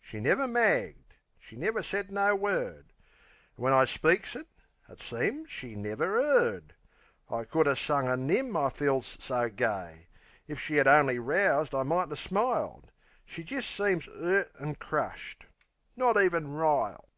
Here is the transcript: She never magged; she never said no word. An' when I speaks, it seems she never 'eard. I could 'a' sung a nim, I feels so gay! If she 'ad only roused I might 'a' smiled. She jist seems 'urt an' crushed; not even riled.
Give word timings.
She 0.00 0.20
never 0.20 0.46
magged; 0.46 1.14
she 1.36 1.56
never 1.56 1.82
said 1.82 2.12
no 2.12 2.36
word. 2.36 2.92
An' 3.56 3.56
when 3.64 3.72
I 3.72 3.84
speaks, 3.84 4.36
it 4.36 4.46
seems 5.00 5.50
she 5.50 5.74
never 5.74 6.20
'eard. 6.20 6.72
I 7.28 7.42
could 7.42 7.66
'a' 7.66 7.74
sung 7.74 8.06
a 8.06 8.16
nim, 8.16 8.56
I 8.56 8.70
feels 8.70 9.16
so 9.18 9.48
gay! 9.48 10.06
If 10.46 10.60
she 10.60 10.78
'ad 10.78 10.86
only 10.86 11.18
roused 11.18 11.74
I 11.74 11.82
might 11.82 12.12
'a' 12.12 12.16
smiled. 12.16 12.92
She 13.26 13.42
jist 13.42 13.68
seems 13.72 14.06
'urt 14.06 14.52
an' 14.60 14.76
crushed; 14.76 15.46
not 15.96 16.16
even 16.16 16.52
riled. 16.54 17.08